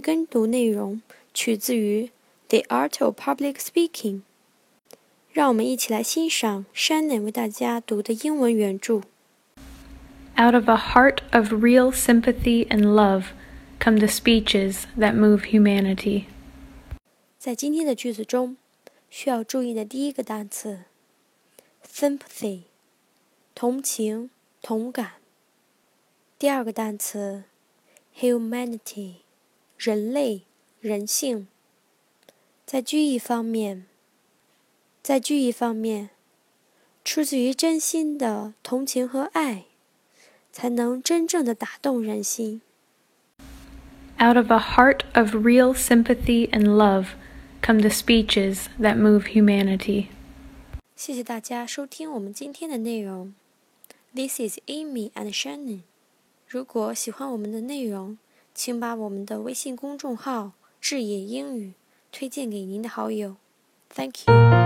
[0.00, 1.02] 跟读内容
[1.34, 2.04] 取自于《
[2.48, 4.14] The Art of Public Speaking》。
[5.32, 9.02] 让我们一起来欣赏 Shannon 为大家读的英文原着。
[10.38, 13.32] Out of a heart of real sympathy and love
[13.80, 16.24] come the speeches that move humanity.
[17.38, 18.56] 在今天的句子中，
[19.10, 20.84] 需要注意的第一个单词，
[21.84, 22.60] sympathy，
[23.54, 24.30] 同情、
[24.62, 25.12] 同感。
[26.38, 27.44] 第二个单词
[28.18, 29.16] ，humanity，
[29.76, 30.42] 人类、
[30.80, 31.48] 人性。
[32.64, 33.86] 在句意方面，
[35.02, 36.10] 在句意方面，
[37.04, 39.66] 出自于真心的同情和爱，
[40.50, 42.60] 才能真正的打动人心。
[44.18, 47.10] Out of a heart of real sympathy and love
[47.62, 50.06] come the speeches that move humanity.
[50.96, 53.34] 谢谢大家收听我们今天的内容。
[54.14, 55.82] This is Amy and Shannon。
[56.51, 58.17] 如果喜欢我们的内容，
[58.53, 61.75] 请把我们的微信公众号“智野英语”
[62.11, 63.37] 推荐给您的好友。
[63.95, 64.60] Thank you.